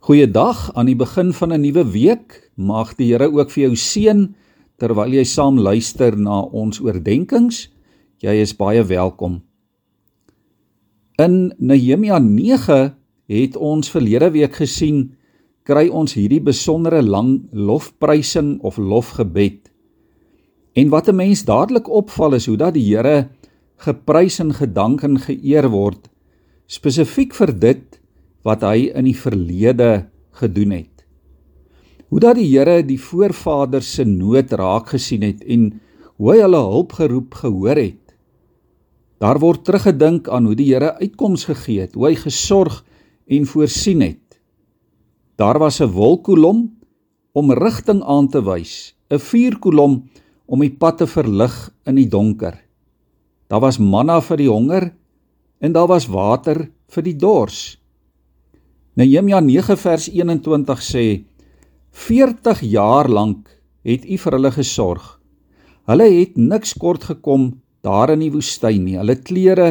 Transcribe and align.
Goeiedag 0.00 0.70
aan 0.72 0.88
die 0.88 0.96
begin 0.96 1.28
van 1.36 1.52
'n 1.52 1.60
nuwe 1.60 1.84
week. 1.92 2.50
Mag 2.56 2.96
die 2.96 3.12
Here 3.12 3.28
ook 3.28 3.50
vir 3.50 3.62
jou 3.62 3.76
seën 3.76 4.34
terwyl 4.78 5.12
jy 5.12 5.24
saam 5.24 5.58
luister 5.58 6.16
na 6.16 6.40
ons 6.40 6.80
oordeenkings. 6.80 7.68
Jy 8.18 8.40
is 8.40 8.56
baie 8.56 8.82
welkom. 8.82 9.42
In 11.18 11.52
Nehemia 11.58 12.18
9 12.18 12.96
het 13.28 13.56
ons 13.56 13.90
verlede 13.90 14.30
week 14.30 14.54
gesien 14.54 15.12
kry 15.64 15.88
ons 15.88 16.14
hierdie 16.14 16.40
besondere 16.40 17.02
lang 17.02 17.48
lofprysing 17.52 18.60
of 18.62 18.78
lofgebed. 18.78 19.70
En 20.72 20.88
wat 20.88 21.08
'n 21.08 21.16
mens 21.16 21.44
dadelik 21.44 21.88
opval 21.88 22.34
is 22.34 22.46
hoe 22.46 22.56
dat 22.56 22.74
die 22.74 22.96
Here 22.96 23.28
geprys 23.76 24.40
en 24.40 24.54
gedank 24.54 25.02
en 25.02 25.18
geëer 25.18 25.68
word 25.68 26.08
spesifiek 26.66 27.34
vir 27.34 27.58
dit 27.58 27.99
wat 28.46 28.64
hy 28.64 28.90
in 28.94 29.08
die 29.08 29.16
verlede 29.16 30.08
gedoen 30.40 30.72
het. 30.78 31.04
Hoe 32.10 32.20
dat 32.22 32.38
die 32.40 32.48
Here 32.50 32.80
die 32.82 32.98
voorvaders 33.00 33.94
se 33.94 34.04
nood 34.04 34.52
raak 34.52 34.90
gesien 34.94 35.22
het 35.22 35.44
en 35.46 35.70
hoe 36.18 36.32
hy 36.34 36.40
hulle 36.42 36.60
hulp 36.60 36.92
geroep 36.98 37.36
gehoor 37.40 37.78
het. 37.78 38.14
Daar 39.20 39.38
word 39.40 39.64
teruggedink 39.64 40.28
aan 40.28 40.48
hoe 40.48 40.56
die 40.56 40.70
Here 40.72 40.96
uitkoms 40.98 41.46
gegee 41.48 41.86
het, 41.86 41.94
hoe 41.94 42.08
hy 42.08 42.16
gesorg 42.18 42.80
en 43.30 43.46
voorsien 43.46 44.02
het. 44.04 44.40
Daar 45.36 45.58
was 45.58 45.80
'n 45.80 45.92
wolkkolom 45.92 46.76
om 47.32 47.52
rigting 47.52 48.02
aan 48.02 48.28
te 48.28 48.42
wys, 48.42 48.94
'n 49.10 49.18
vuurkolom 49.18 50.10
om 50.46 50.60
die 50.60 50.76
pad 50.76 50.98
te 50.98 51.06
verlig 51.06 51.70
in 51.86 51.94
die 51.94 52.08
donker. 52.08 52.58
Daar 53.48 53.60
was 53.60 53.78
manna 53.78 54.20
vir 54.20 54.36
die 54.36 54.48
honger 54.48 54.92
en 55.60 55.72
daar 55.72 55.88
was 55.88 56.06
water 56.06 56.70
vir 56.88 57.02
die 57.02 57.16
dors. 57.16 57.79
Nehemia 59.00 59.38
9 59.40 59.78
vers 59.80 60.10
21 60.12 60.80
sê 60.84 61.02
40 62.04 62.58
jaar 62.68 63.08
lank 63.08 63.46
het 63.86 64.02
u 64.04 64.16
vir 64.20 64.34
hulle 64.36 64.50
gesorg. 64.52 65.04
Hulle 65.88 66.08
het 66.18 66.36
niks 66.36 66.74
kort 66.76 67.06
gekom 67.08 67.46
daar 67.80 68.12
in 68.12 68.20
die 68.20 68.32
woestyn 68.34 68.82
nie. 68.84 68.98
Hulle 69.00 69.16
klere 69.16 69.68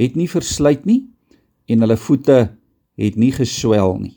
het 0.00 0.16
nie 0.16 0.28
versluit 0.30 0.86
nie 0.88 1.02
en 1.68 1.84
hulle 1.84 1.98
voete 2.00 2.38
het 2.96 3.18
nie 3.20 3.28
geswel 3.36 3.98
nie. 4.00 4.14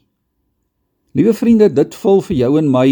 Liewe 1.12 1.36
vriende, 1.36 1.68
dit 1.68 2.00
vul 2.06 2.24
vir 2.30 2.38
jou 2.46 2.52
en 2.62 2.72
my 2.72 2.88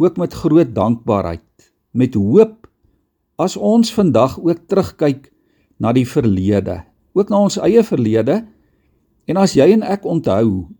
ook 0.00 0.16
met 0.16 0.40
groot 0.40 0.72
dankbaarheid, 0.72 1.68
met 1.92 2.16
hoop 2.16 2.64
as 3.36 3.60
ons 3.60 3.92
vandag 3.92 4.38
ook 4.40 4.64
terugkyk 4.72 5.28
na 5.76 5.92
die 5.92 6.08
verlede, 6.08 6.80
ook 7.12 7.28
na 7.28 7.44
ons 7.44 7.60
eie 7.60 7.84
verlede 7.84 8.40
en 9.28 9.36
as 9.36 9.52
jy 9.52 9.68
en 9.76 9.84
ek 9.84 10.08
onthou 10.08 10.77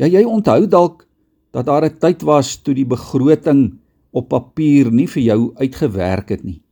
Ja 0.00 0.08
jy 0.08 0.24
onthou 0.24 0.66
dalk 0.66 1.06
dat 1.52 1.66
daar 1.66 1.84
'n 1.84 1.98
tyd 1.98 2.22
was 2.22 2.56
toe 2.56 2.74
die 2.74 2.86
begroting 2.86 3.78
op 4.10 4.28
papier 4.28 4.90
nie 4.92 5.06
vir 5.06 5.22
jou 5.22 5.52
uitgewerk 5.56 6.28
het 6.28 6.44
nie. 6.44 6.62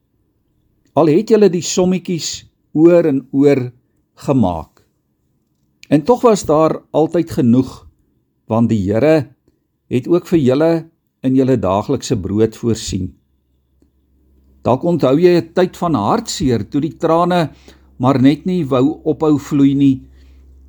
Al 0.95 1.07
het 1.07 1.31
jy 1.31 1.49
die 1.49 1.63
sommetjies 1.63 2.45
oor 2.73 3.07
en 3.07 3.27
oor 3.33 3.73
gemaak. 4.15 4.85
En 5.89 6.03
tog 6.03 6.23
was 6.23 6.45
daar 6.45 6.83
altyd 6.91 7.31
genoeg 7.31 7.87
want 8.47 8.69
die 8.69 8.83
Here 8.91 9.31
het 9.89 10.09
ook 10.09 10.27
vir 10.27 10.39
julle 10.39 10.91
in 11.23 11.35
julle 11.35 11.57
daaglikse 11.57 12.17
brood 12.17 12.57
voorsien. 12.57 13.15
Dalk 14.63 14.83
onthou 14.85 15.19
jy 15.19 15.41
'n 15.41 15.53
tyd 15.55 15.77
van 15.77 15.95
hartseer 15.95 16.69
toe 16.69 16.81
die 16.81 16.97
trane 16.97 17.51
maar 17.99 18.21
net 18.21 18.47
nie 18.47 18.65
wou 18.65 19.01
ophou 19.05 19.39
vloei 19.39 19.75
nie 19.75 20.03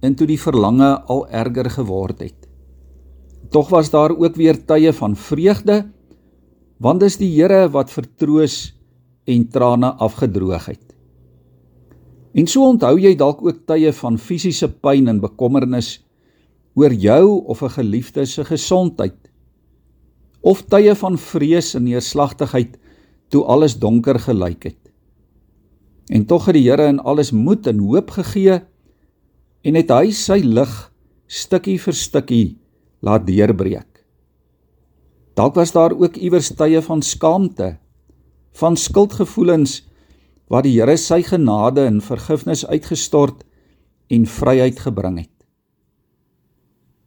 en 0.02 0.16
toe 0.16 0.28
die 0.28 0.40
verlange 0.40 1.02
al 1.08 1.28
erger 1.30 1.70
geword 1.70 2.20
het. 2.20 2.41
Tog 3.52 3.70
was 3.70 3.90
daar 3.92 4.14
ook 4.16 4.36
weer 4.40 4.56
tye 4.66 4.94
van 4.94 5.16
vreugde 5.16 5.84
want 6.82 7.04
dis 7.04 7.20
die 7.22 7.30
Here 7.30 7.68
wat 7.70 7.92
vertroos 7.94 8.72
en 9.30 9.44
trane 9.54 9.92
afgedroog 10.02 10.66
het. 10.66 10.96
En 12.34 12.48
so 12.48 12.64
onthou 12.66 12.96
jy 12.98 13.12
dalk 13.20 13.44
ook 13.46 13.66
tye 13.70 13.92
van 13.94 14.18
fisiese 14.18 14.70
pyn 14.82 15.12
en 15.12 15.20
bekommernis 15.22 16.00
oor 16.80 16.94
jou 16.96 17.44
of 17.46 17.62
'n 17.62 17.76
geliefde 17.76 18.26
se 18.26 18.44
gesondheid 18.46 19.20
of 20.42 20.64
tye 20.66 20.96
van 20.96 21.18
vrees 21.18 21.76
en 21.76 21.84
neerslagtigheid 21.84 22.80
toe 23.30 23.44
alles 23.46 23.78
donker 23.80 24.20
gelyk 24.20 24.64
het. 24.64 24.92
En 26.10 26.26
tog 26.26 26.46
het 26.46 26.56
die 26.56 26.70
Here 26.70 26.88
in 26.88 27.00
alles 27.00 27.32
moed 27.32 27.68
en 27.68 27.80
hoop 27.80 28.10
gegee 28.10 28.62
en 29.62 29.76
het 29.76 29.90
hy 29.90 30.12
sy 30.12 30.42
lig 30.42 30.92
stukkie 31.28 31.78
vir 31.80 31.94
stukkie 31.94 32.58
laat 33.02 33.26
deurbreek. 33.28 34.06
Dalk 35.38 35.56
was 35.56 35.72
daar 35.74 35.94
ook 35.96 36.18
iewers 36.20 36.52
tye 36.56 36.82
van 36.82 37.02
skaamte, 37.02 37.78
van 38.58 38.78
skuldgevoelens 38.78 39.82
waar 40.52 40.66
die 40.68 40.76
Here 40.76 40.98
sy 41.00 41.22
genade 41.24 41.86
en 41.88 42.02
vergifnis 42.04 42.66
uitgestort 42.68 43.46
en 44.12 44.26
vryheid 44.28 44.80
gebring 44.84 45.22
het. 45.24 45.38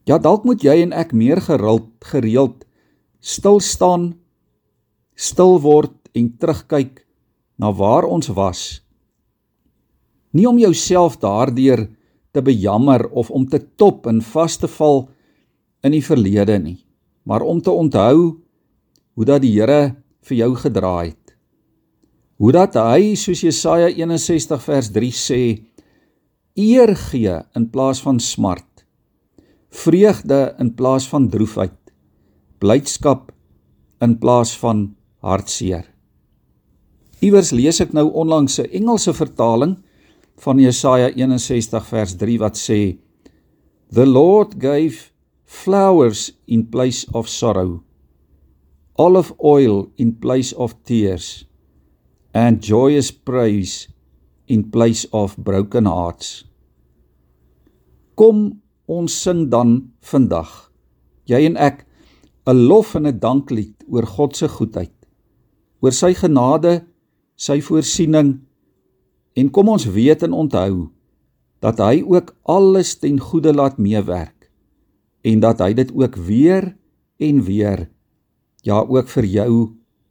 Ja, 0.09 0.19
dalk 0.19 0.45
moet 0.49 0.65
jy 0.65 0.81
en 0.83 0.93
ek 0.97 1.13
meer 1.17 1.41
gereeld 1.45 1.91
gereeld 2.05 2.65
stil 3.25 3.61
staan, 3.65 4.15
stil 5.17 5.59
word 5.65 5.97
en 6.13 6.29
terugkyk 6.37 7.05
na 7.61 7.71
waar 7.73 8.05
ons 8.05 8.29
was. 8.37 8.83
Nie 10.35 10.49
om 10.51 10.59
jouself 10.59 11.17
daardeur 11.23 11.87
te 12.35 12.43
bejammer 12.43 13.07
of 13.13 13.31
om 13.31 13.47
te 13.49 13.61
top 13.79 14.09
en 14.11 14.21
vas 14.35 14.57
te 14.61 14.69
val 14.69 15.07
in 15.85 15.93
die 15.93 16.05
verlede 16.05 16.57
nie, 16.59 16.79
maar 17.29 17.45
om 17.45 17.61
te 17.61 17.73
onthou 17.73 18.41
hoe 19.15 19.27
dat 19.29 19.43
die 19.45 19.53
Here 19.55 19.95
vir 20.25 20.37
jou 20.39 20.55
gedra 20.57 20.97
het. 21.05 21.35
Hoe 22.41 22.53
dat 22.53 22.75
hy 22.81 23.15
soos 23.19 23.45
Jesaja 23.45 23.91
61 23.93 24.63
vers 24.65 24.91
3 24.91 25.13
sê, 25.15 25.43
eer 26.59 26.95
gee 27.11 27.37
in 27.55 27.69
plaas 27.71 28.01
van 28.03 28.19
smart, 28.21 28.85
vreugde 29.75 30.55
in 30.63 30.73
plaas 30.75 31.07
van 31.11 31.29
droefheid, 31.31 31.77
blydskap 32.63 33.31
in 34.03 34.17
plaas 34.19 34.55
van 34.59 34.89
hartseer. 35.25 35.87
Iewers 37.25 37.53
lees 37.55 37.81
ek 37.81 37.95
nou 37.97 38.11
onlangs 38.13 38.59
'n 38.61 38.71
Engelse 38.71 39.15
vertaling 39.15 39.77
van 40.37 40.59
Jesaja 40.59 41.09
61 41.15 41.87
vers 41.87 42.17
3 42.17 42.39
wat 42.39 42.57
sê 42.59 42.99
The 43.95 44.07
Lord 44.07 44.55
gave 44.59 45.14
flowers 45.55 46.33
in 46.47 46.67
place 46.67 47.07
of 47.15 47.29
sorrow, 47.29 47.83
olive 48.99 49.33
oil 49.43 49.89
in 49.97 50.13
place 50.19 50.53
of 50.53 50.75
tears, 50.85 51.47
and 52.35 52.61
joyous 52.61 53.11
praise 53.11 53.89
in 54.49 54.71
place 54.71 55.07
of 55.13 55.37
broken 55.39 55.87
hearts. 55.87 56.45
Kom 58.19 58.61
ons 58.91 59.15
sing 59.15 59.47
dan 59.51 59.95
vandag, 60.03 60.51
jy 61.31 61.47
en 61.47 61.57
ek, 61.57 61.87
'n 62.47 62.67
lof 62.69 62.95
en 62.99 63.07
'n 63.07 63.19
danklied 63.19 63.87
oor 63.89 64.07
God 64.07 64.37
se 64.37 64.49
goedheid, 64.49 64.95
oor 65.81 65.93
sy 65.93 66.13
genade, 66.13 66.85
sy 67.37 67.61
voorsiening 67.61 68.41
en 69.37 69.51
kom 69.51 69.69
ons 69.69 69.87
weet 69.87 70.23
en 70.23 70.33
onthou 70.33 70.91
dat 71.63 71.79
hy 71.79 72.03
ook 72.07 72.35
alles 72.45 72.95
ten 73.01 73.19
goeie 73.19 73.53
laat 73.53 73.79
meewerk 73.79 74.44
en 75.25 75.41
dat 75.41 75.63
hy 75.65 75.73
dit 75.77 75.91
ook 75.97 76.17
weer 76.21 76.75
en 77.17 77.43
weer 77.45 77.89
ja 78.65 78.81
ook 78.81 79.09
vir 79.09 79.27
jou 79.29 79.53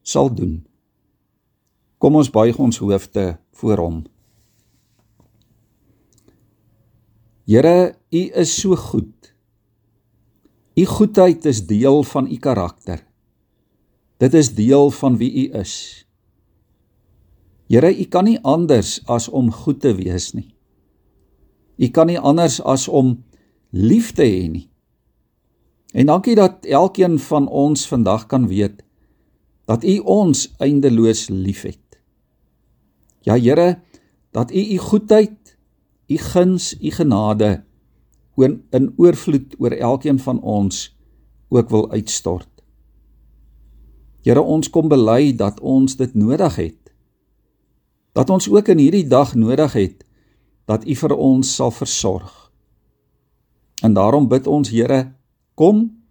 sal 0.01 0.29
doen. 0.34 0.62
Kom 1.97 2.18
ons 2.19 2.29
buig 2.29 2.57
ons 2.59 2.78
hoofde 2.81 3.38
voor 3.56 3.81
hom. 3.81 4.01
Here, 7.47 7.96
U 8.09 8.22
is 8.40 8.53
so 8.56 8.75
goed. 8.75 9.34
U 10.79 10.85
goedheid 10.85 11.45
is 11.45 11.66
deel 11.68 12.04
van 12.04 12.27
U 12.31 12.38
karakter. 12.38 13.04
Dit 14.18 14.33
is 14.33 14.54
deel 14.56 14.92
van 14.92 15.18
wie 15.18 15.31
U 15.44 15.59
is. 15.59 16.06
Here, 17.68 17.92
U 17.92 18.06
kan 18.06 18.27
nie 18.30 18.39
anders 18.42 19.01
as 19.06 19.30
om 19.30 19.51
goed 19.51 19.81
te 19.83 19.94
wees 19.95 20.31
nie. 20.33 20.54
U 21.77 21.89
kan 21.89 22.07
nie 22.07 22.19
anders 22.19 22.62
as 22.62 22.88
om 22.88 23.18
lief 23.71 24.13
te 24.16 24.24
hê 24.24 24.48
nie. 24.50 24.68
En 25.94 26.06
dankie 26.10 26.36
dat 26.36 26.66
elkeen 26.66 27.19
van 27.19 27.48
ons 27.48 27.88
vandag 27.88 28.25
kan 28.25 28.48
weet 28.48 28.81
dat 29.66 29.84
U 29.84 29.98
ons 29.98 30.51
eindeloos 30.57 31.30
liefhet. 31.30 32.00
Ja 33.22 33.38
Here, 33.38 33.80
dat 34.31 34.51
U 34.51 34.60
U 34.74 34.78
goedheid, 34.78 35.57
U 36.07 36.18
guns, 36.18 36.74
U 36.81 36.90
genade 36.92 37.63
in 38.69 38.94
oorvloed 38.98 39.56
oor 39.60 39.72
elkeen 39.72 40.19
van 40.19 40.42
ons 40.42 40.98
ook 41.50 41.69
wil 41.69 41.92
uitstort. 41.92 42.50
Here, 44.25 44.42
ons 44.42 44.69
kom 44.69 44.88
bely 44.90 45.36
dat 45.36 45.60
ons 45.60 45.95
dit 45.95 46.13
nodig 46.13 46.56
het. 46.56 46.94
Dat 48.12 48.30
ons 48.30 48.50
ook 48.50 48.68
in 48.68 48.78
hierdie 48.78 49.07
dag 49.07 49.36
nodig 49.36 49.74
het 49.74 50.06
dat 50.66 50.88
U 50.88 50.95
vir 50.95 51.13
ons 51.16 51.56
sal 51.56 51.72
versorg. 51.72 52.51
En 53.84 53.94
daarom 53.94 54.28
bid 54.28 54.48
ons 54.48 54.69
Here 54.69 55.13
Kom 55.54 56.04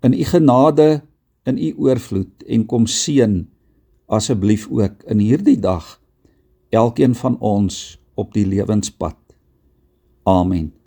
in 0.00 0.12
u 0.12 0.24
genade, 0.24 1.02
in 1.44 1.58
u 1.58 1.74
oorvloed 1.76 2.44
en 2.46 2.66
kom 2.66 2.86
seën 2.86 3.48
asseblief 4.06 4.68
ook 4.70 5.02
in 5.06 5.18
hierdie 5.18 5.58
dag 5.60 6.00
elkeen 6.70 7.14
van 7.14 7.38
ons 7.38 7.98
op 8.14 8.32
die 8.32 8.46
lewenspad. 8.46 9.16
Amen. 10.22 10.77